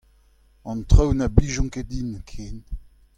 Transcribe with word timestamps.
An 0.69 0.79
traoù 0.89 1.11
na 1.17 1.27
blijont 1.35 1.71
ket 1.73 1.87
din 1.91 2.11
ken. 2.29 2.57